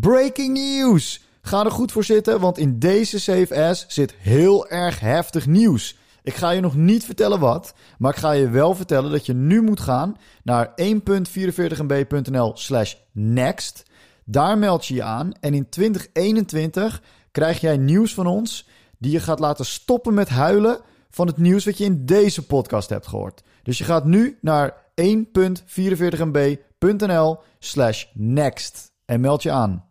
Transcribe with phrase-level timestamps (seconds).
[0.00, 1.24] Breaking news!
[1.42, 5.98] Ga er goed voor zitten, want in deze CFS zit heel erg heftig nieuws.
[6.22, 9.34] Ik ga je nog niet vertellen wat, maar ik ga je wel vertellen dat je
[9.34, 13.82] nu moet gaan naar 1.44mb.nl slash next.
[14.24, 18.68] Daar meld je je aan en in 2021 krijg jij nieuws van ons
[18.98, 20.80] die je gaat laten stoppen met huilen
[21.10, 23.42] van het nieuws wat je in deze podcast hebt gehoord.
[23.62, 29.84] Dus je gaat nu naar 1.44mb.nl slash next en meld je aan.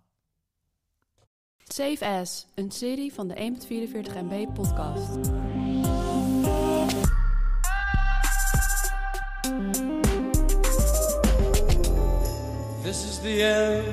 [1.57, 5.13] Save As, een serie van de 1.44 MB podcast.
[12.83, 13.85] This is the end,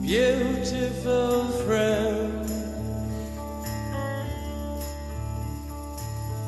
[0.00, 2.48] beautiful friend.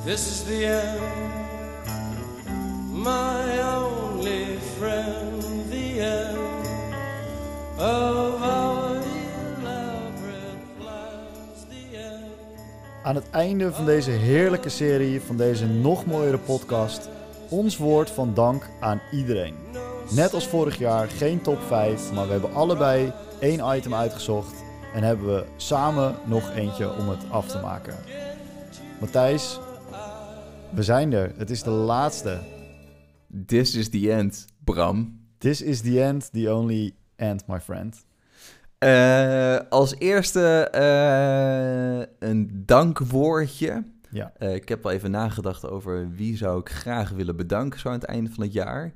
[0.04, 1.00] This is the end,
[2.92, 3.65] my
[13.06, 17.08] Aan het einde van deze heerlijke serie, van deze nog mooiere podcast,
[17.50, 19.54] ons woord van dank aan iedereen.
[20.10, 24.54] Net als vorig jaar geen top 5, maar we hebben allebei één item uitgezocht
[24.94, 27.94] en hebben we samen nog eentje om het af te maken.
[29.00, 29.58] Matthijs,
[30.74, 31.32] we zijn er.
[31.36, 32.38] Het is de laatste.
[33.46, 35.20] This is the end, Bram.
[35.38, 38.04] This is the end, the only end, my friend.
[38.78, 43.84] Eh, als eerste eh, een dankwoordje.
[44.10, 44.32] Ja.
[44.38, 47.94] Eh, ik heb wel even nagedacht over wie zou ik graag willen bedanken zo aan
[47.94, 48.92] het einde van het jaar.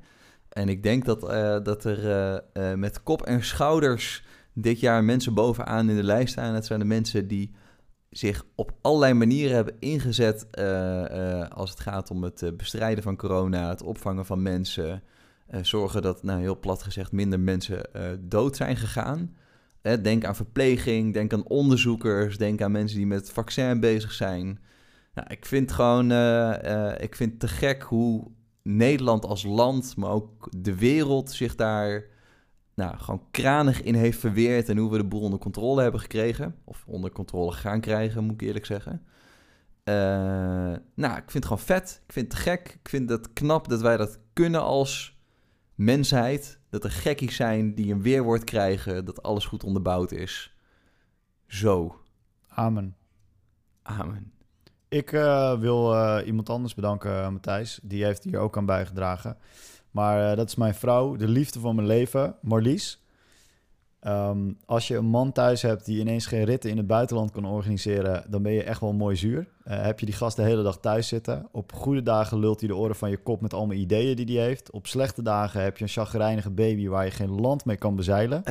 [0.49, 1.21] En ik denk dat,
[1.65, 2.43] dat er
[2.77, 4.23] met kop en schouders
[4.53, 6.53] dit jaar mensen bovenaan in de lijst staan.
[6.53, 7.51] Het zijn de mensen die
[8.09, 10.47] zich op allerlei manieren hebben ingezet
[11.53, 15.03] als het gaat om het bestrijden van corona, het opvangen van mensen,
[15.61, 17.81] zorgen dat, nou heel plat gezegd, minder mensen
[18.19, 19.35] dood zijn gegaan.
[19.81, 24.59] Denk aan verpleging, denk aan onderzoekers, denk aan mensen die met het vaccin bezig zijn.
[25.13, 28.31] Nou, ik vind gewoon, eh, eh, ik vind te gek hoe
[28.63, 32.09] Nederland als land, maar ook de wereld zich daar
[32.75, 34.69] nou, gewoon kranig in heeft verweerd.
[34.69, 36.55] En hoe we de boel onder controle hebben gekregen.
[36.63, 39.05] Of onder controle gaan krijgen, moet ik eerlijk zeggen.
[39.83, 39.93] Eh,
[40.95, 42.01] nou, ik vind het gewoon vet.
[42.07, 42.77] Ik vind het gek.
[42.83, 45.19] Ik vind het knap dat wij dat kunnen als
[45.75, 46.59] mensheid.
[46.71, 49.05] Dat er gekkies zijn die een weerwoord krijgen.
[49.05, 50.55] Dat alles goed onderbouwd is.
[51.47, 51.95] Zo.
[52.47, 52.95] Amen.
[53.81, 54.31] Amen.
[54.87, 57.79] Ik eh, wil eh, iemand anders bedanken, eh, Matthijs.
[57.83, 59.37] Die heeft hier ook aan bijgedragen.
[59.91, 63.03] Maar dat is mijn vrouw, de liefde van mijn leven, Marlies.
[64.01, 67.45] Ehm, als je een man thuis hebt die ineens geen ritten in het buitenland kan
[67.45, 69.47] organiseren, dan ben je echt wel mooi zuur.
[69.63, 71.47] Eh, heb je die gast de hele dag thuis zitten.
[71.51, 74.45] Op goede dagen lult hij de oren van je kop met allemaal ideeën die hij
[74.45, 74.71] heeft.
[74.71, 78.43] Op slechte dagen heb je een chagrijnige baby waar je geen land mee kan bezeilen.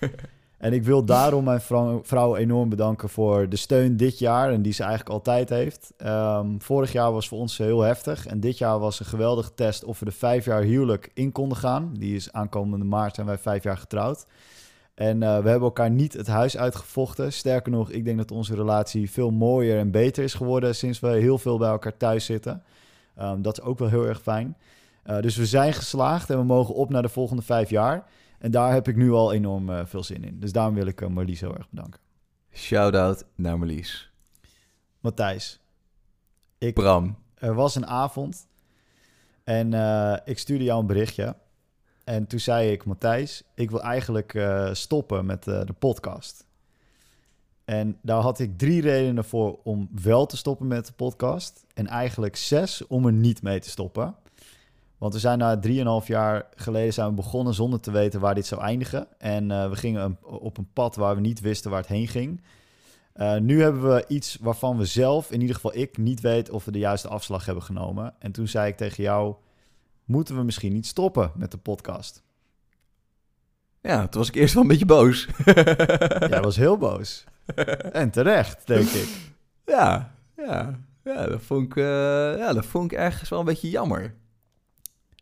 [0.58, 4.62] En ik wil daarom mijn vrouw, vrouw enorm bedanken voor de steun dit jaar en
[4.62, 5.92] die ze eigenlijk altijd heeft.
[5.96, 9.84] Ehm, vorig jaar was voor ons heel heftig en dit jaar was een geweldige test
[9.84, 11.94] of we de vijf jaar huwelijk in konden gaan.
[11.98, 14.26] Die is aankomende maart zijn wij vijf jaar getrouwd.
[14.98, 17.32] En eh, we hebben elkaar niet het huis uitgevochten.
[17.32, 21.08] Sterker nog, ik denk dat onze relatie veel mooier en beter is geworden sinds we
[21.08, 22.62] heel veel bij elkaar thuis zitten.
[23.16, 24.56] Ehm, dat is ook wel heel erg fijn.
[25.02, 28.04] Eh, dus we zijn geslaagd en we mogen op naar de volgende vijf jaar.
[28.38, 30.40] En daar heb ik nu al enorm eh, veel zin in.
[30.40, 32.00] Dus daarom wil ik Marlies heel erg bedanken.
[32.52, 34.10] Shout-out naar Marlies.
[35.00, 35.60] Matthijs,
[36.58, 37.16] ik, Bram.
[37.34, 38.46] er was een avond
[39.44, 39.72] en
[40.24, 41.36] ik stuurde jou een berichtje.
[42.08, 46.46] En toen zei ik, Matthijs, ik wil eigenlijk eh, stoppen met eh, de podcast.
[47.64, 51.64] En daar had ik drie redenen voor om wel te stoppen met de podcast.
[51.74, 54.14] En eigenlijk zes om er niet mee te stoppen.
[54.98, 58.46] Want we zijn na drieënhalf jaar geleden zijn we begonnen zonder te weten waar dit
[58.46, 59.06] zou eindigen.
[59.18, 62.40] En eh, we gingen op een pad waar we niet wisten waar het heen ging.
[63.40, 66.70] Nu hebben we iets waarvan we zelf, in ieder geval ik, niet weet of we
[66.70, 68.14] de juiste afslag hebben genomen.
[68.18, 69.34] En toen zei ik tegen jou,
[70.08, 72.22] moeten we misschien niet stoppen met de podcast?
[73.80, 75.28] Ja, toen was ik eerst wel een beetje boos.
[76.32, 77.24] Jij was heel boos.
[77.92, 79.08] En terecht, denk ik.
[79.64, 81.84] Ja, ja, ja, dat vond ik, eh,
[82.38, 84.14] ja, dat vond ik ergens wel een beetje jammer.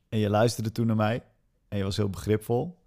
[0.08, 1.22] En je luisterde toen naar mij
[1.68, 2.78] en je was heel begripvol.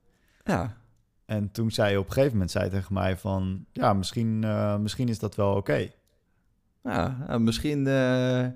[0.44, 0.78] Ja,
[1.26, 3.66] En toen zei je op een gegeven moment zei tegen mij van...
[3.72, 5.90] Ja, misschien, eh, misschien is dat wel oké.
[6.84, 7.88] ja ja, misschien...
[7.88, 8.48] eh,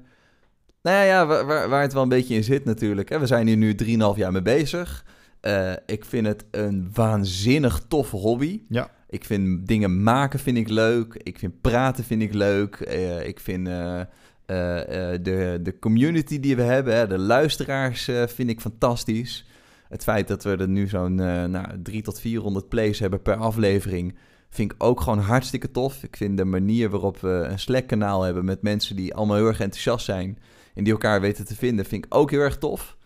[0.83, 3.09] nou ja, waar, waar, het wel een beetje in zit natuurlijk.
[3.09, 5.05] We zijn hier nu 3,5 jaar mee bezig.
[5.43, 8.61] Eh, ik vind het een waanzinnig toffe hobby.
[8.69, 8.89] Ja.
[9.09, 11.13] Ik vind dingen maken vind ik leuk.
[11.23, 12.75] Ik vind praten vind ik leuk.
[12.75, 14.01] Eh, ik vind eh,
[14.45, 19.45] de, de community die we hebben, hè, de luisteraars, vind ik fantastisch.
[19.89, 21.15] het feit dat we er nu zo'n
[21.51, 24.15] nou, 3 tot 400 plays hebben per aflevering,
[24.53, 26.03] vind ik ook gewoon hartstikke tof.
[26.03, 29.59] Ik vind de manier waarop we een Slack-kanaal hebben met mensen die allemaal heel erg
[29.59, 30.37] enthousiast zijn
[30.73, 32.97] en die elkaar weten te vinden, vind ik ook heel erg tof.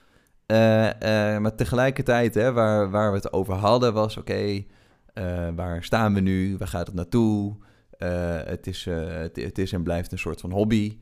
[0.46, 4.64] Eh, eh, maar tegelijkertijd, hè, waar, waar we het over hadden, was oké,
[5.14, 6.58] eh, waar staan we nu?
[6.58, 7.56] Waar gaat het naartoe?
[7.98, 10.98] Het, is, het, het is en blijft een soort van hobby.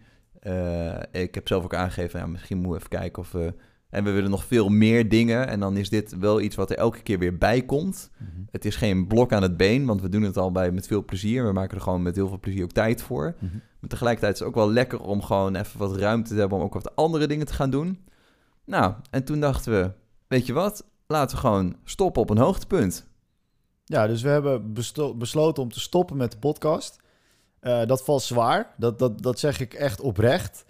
[1.12, 3.54] Ik heb zelf ook aangegeven, ja, misschien moeten we even kijken of we...
[3.96, 5.48] En we willen nog veel meer dingen.
[5.48, 8.10] En dan is dit wel iets wat er elke keer weer bij komt.
[8.52, 11.06] Het is geen blok aan het been, want we doen het al bij met veel
[11.06, 11.46] plezier.
[11.46, 13.36] We maken er gewoon met heel veel plezier ook tijd voor.
[13.40, 13.54] Mhm.
[13.80, 16.64] Maar tegelijkertijd is het ook wel lekker om gewoon even wat ruimte te hebben om
[16.64, 18.06] ook wat andere dingen te gaan doen.
[18.66, 19.92] Nou, en toen dachten we,
[20.28, 20.86] weet je wat?
[21.08, 23.08] Laten we gewoon stoppen op een hoogtepunt.
[23.86, 24.74] Ja, dus we hebben
[25.18, 27.00] besloten om te stoppen met de podcast.
[27.60, 28.74] Eh, dat valt zwaar.
[28.78, 30.66] Dat, dat, dat zeg ik echt oprecht.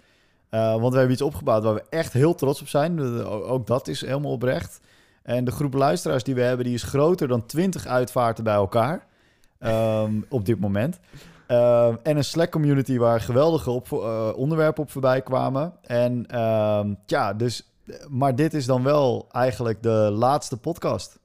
[0.56, 3.24] Eh, want we hebben iets opgebouwd waar we echt heel trots op zijn.
[3.26, 4.80] Ook dat is helemaal oprecht.
[5.22, 9.06] En de groep luisteraars die we hebben, die is groter dan 20 uitvaarten bij elkaar.
[9.58, 10.98] Ehm, op dit moment.
[11.46, 15.72] Ehm, en een Slack community waar geweldige op, eh, onderwerpen op voorbij kwamen.
[15.82, 17.70] En ehm, ja, dus.
[18.08, 21.18] Maar dit is dan wel eigenlijk de laatste podcast.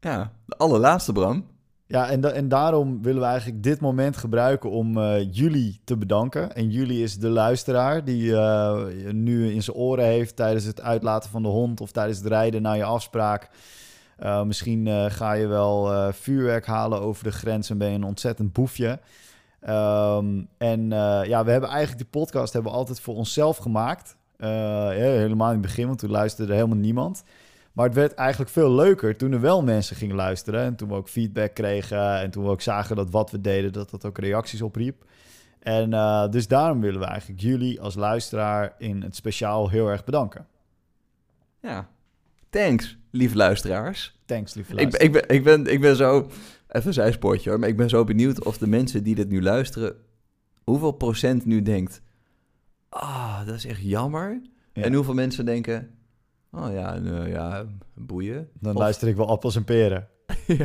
[0.00, 1.46] Ja, de allerlaatste, Bram.
[1.92, 6.54] Ja, en, en daarom willen we eigenlijk dit moment gebruiken om eh, jullie te bedanken.
[6.54, 11.30] En jullie is de luisteraar die eh, nu in zijn oren heeft tijdens het uitlaten
[11.30, 13.50] van de hond of tijdens het rijden naar je afspraak.
[14.16, 18.52] Eh, misschien ga je wel vuurwerk halen over de grens en ben je een ontzettend
[18.52, 19.00] boefje.
[19.60, 20.88] Ehm, en
[21.26, 24.16] ja, we hebben eigenlijk die podcast hebben altijd voor onszelf gemaakt.
[24.36, 27.24] Helemaal in het begin, want toen luisterde er helemaal niemand.
[27.72, 30.60] Maar het werd eigenlijk veel leuker toen er wel mensen gingen luisteren.
[30.62, 32.18] En toen we ook feedback kregen.
[32.20, 35.04] En toen we ook zagen dat wat we deden, dat dat ook reacties opriep.
[35.58, 40.04] En eh, dus daarom willen we eigenlijk jullie als luisteraar in het speciaal heel erg
[40.04, 40.46] bedanken.
[41.60, 41.88] Ja,
[42.50, 44.18] thanks, lieve luisteraars.
[44.24, 45.06] Thanks, lieve Ik, ben- luisteraar.
[45.06, 46.18] ik, ben, ik, ben, ik ben zo,
[46.68, 49.42] even een zijspoortje hoor, maar ik ben zo benieuwd of de mensen die dit nu
[49.42, 49.94] luisteren,
[50.64, 52.02] hoeveel procent nu denkt,
[52.88, 54.40] ah, dat is echt jammer.
[54.72, 54.82] Ja.
[54.82, 55.90] En hoeveel mensen denken,
[56.52, 57.64] oh ja, nou ja,
[57.94, 58.48] boeien.
[58.60, 60.08] Dan Of- luister ik wel appels en peren.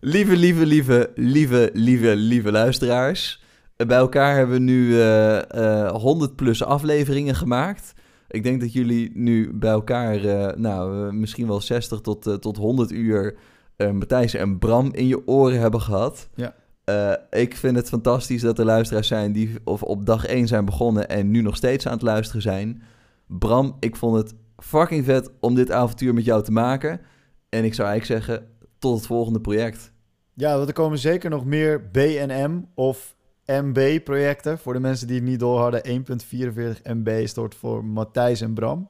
[0.00, 3.42] lieve, lieve, lieve, lieve, lieve, lieve luisteraars.
[3.76, 7.92] Eh, Bij elkaar hebben we nu eh, eh, 100 plus afleveringen gemaakt.
[8.28, 12.34] Ik denk dat jullie nu bij elkaar, eh, nou, eh, misschien wel 60 tot, eh,
[12.34, 13.36] tot 100 uur
[13.76, 16.28] eh, Matthijs en Bram in je oren hebben gehad.
[16.34, 16.54] Ja.
[16.84, 20.64] Eh, ik vind het fantastisch dat er luisteraars zijn die of op dag 1 zijn
[20.64, 22.82] begonnen en nu nog steeds aan het luisteren zijn.
[23.26, 27.00] Bram, ik vond het fucking vet om dit avontuur met jou te maken.
[27.48, 29.92] En ik zou eigenlijk zeggen, tot het volgende project.
[30.34, 34.58] Ja, want er komen zeker nog meer BNM of MB-projecten.
[34.58, 38.88] Voor de mensen die het niet door hadden, 1.44 MB stort voor Matthijs en Bram.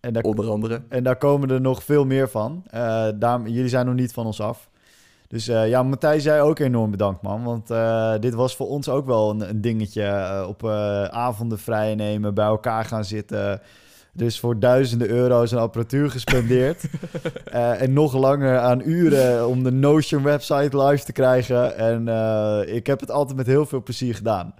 [0.00, 0.82] En daar, Onder andere.
[0.88, 2.64] en daar komen er nog veel meer van.
[2.70, 3.08] Eh
[3.44, 4.69] jullie zijn nog niet van ons af.
[5.30, 7.42] Dus eh, ja, Matthijs, jij ook enorm bedankt, man.
[7.44, 10.02] Want eh, dit was voor ons ook wel een, een dingetje.
[10.02, 13.60] eh, op eh, avonden vrij nemen, bij elkaar gaan zitten.
[14.12, 16.84] Dus voor duizenden euro's aan apparatuur gespendeerd.
[17.44, 21.76] Eh, en nog langer aan uren om de Notion website live te krijgen.
[21.76, 24.54] En eh, ik heb het altijd met heel veel plezier gedaan.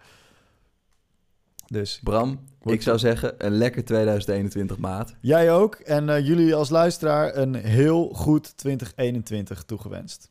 [1.66, 5.14] Dus Bram, ik zou zeggen, een lekker 2021 maat.
[5.20, 5.74] jij ook.
[5.74, 10.30] En eh, jullie als luisteraar een heel goed 2021 toegewenst.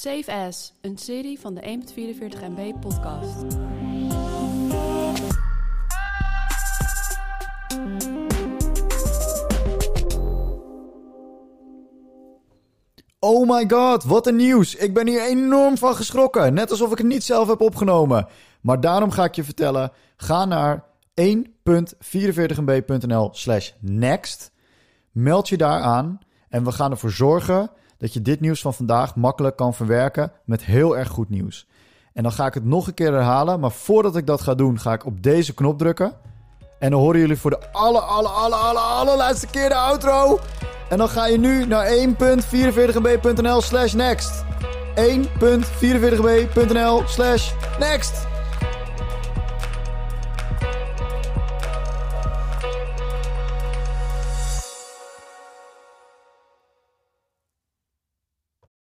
[0.00, 1.64] Save As, een serie van de 1.44
[2.56, 3.56] MB podcast.
[13.18, 14.74] Oh my god, wat een nieuws.
[14.74, 16.54] Ik ben hier enorm van geschrokken.
[16.54, 18.26] Net alsof ik het niet zelf heb opgenomen.
[18.60, 19.92] Maar daarom ga ik je vertellen.
[20.16, 20.84] Ga naar
[21.20, 24.52] 1.44mb.nl slash next.
[25.10, 26.18] Meld je daar aan.
[26.48, 30.64] En we gaan ervoor zorgen dat je dit nieuws van vandaag makkelijk kan verwerken met
[30.64, 31.66] heel erg goed nieuws.
[32.12, 33.60] En dan ga ik het nog een keer herhalen.
[33.60, 36.12] Maar voordat ik dat ga doen, ga ik op deze knop drukken.
[36.78, 40.38] En dan horen jullie voor de aller, aller, aller, aller, allerlaatste keer de outro.
[40.88, 44.44] En dan ga je nu naar 1.44mb.nl slash next.
[44.94, 48.26] 1.44mb.nl slash next.